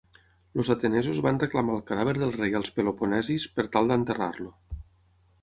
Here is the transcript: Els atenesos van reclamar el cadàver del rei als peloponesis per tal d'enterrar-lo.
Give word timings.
Els 0.61 0.69
atenesos 0.75 1.19
van 1.25 1.37
reclamar 1.43 1.75
el 1.79 1.83
cadàver 1.91 2.15
del 2.23 2.33
rei 2.37 2.57
als 2.61 2.73
peloponesis 2.79 3.47
per 3.59 3.67
tal 3.77 3.93
d'enterrar-lo. 3.93 4.51